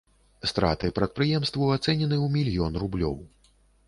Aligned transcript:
Страты 0.51 0.89
прадпрыемству 0.99 1.67
ацэнены 1.75 2.17
ў 2.25 2.31
мільён 2.37 2.81
рублёў. 2.85 3.15